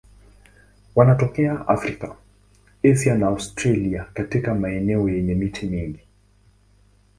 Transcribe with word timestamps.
Wanatokea 0.95 1.53
Afrika, 1.67 2.15
Asia 2.83 3.15
na 3.15 3.27
Australia 3.27 4.05
katika 4.13 4.55
maeneo 4.55 5.09
yenye 5.09 5.35
miti 5.35 5.65
mingi. 5.65 6.07